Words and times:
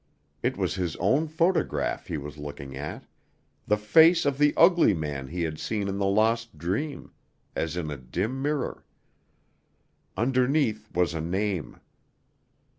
It 0.41 0.57
was 0.57 0.73
his 0.73 0.95
own 0.95 1.27
photograph 1.27 2.07
he 2.07 2.17
was 2.17 2.39
looking 2.39 2.75
at... 2.75 3.05
the 3.67 3.77
face 3.77 4.25
of 4.25 4.39
the 4.39 4.51
ugly 4.57 4.95
man 4.95 5.27
he 5.27 5.43
had 5.43 5.59
seen 5.59 5.87
in 5.87 5.99
the 5.99 6.07
lost 6.07 6.57
dream, 6.57 7.11
as 7.55 7.77
in 7.77 7.91
a 7.91 7.97
dim 7.97 8.41
mirror. 8.41 8.83
Underneath 10.17 10.89
was 10.95 11.13
a 11.13 11.21
name. 11.21 11.79